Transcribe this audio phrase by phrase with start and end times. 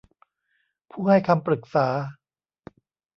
[0.91, 1.87] ผู้ให้คำปรึกษา